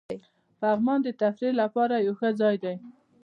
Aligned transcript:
پغمان 0.59 0.99
د 1.03 1.07
تفریح 1.21 1.53
لپاره 1.61 1.95
یو 2.05 2.13
ښه 2.19 2.29
ځای 2.41 2.55
دی. 2.63 2.75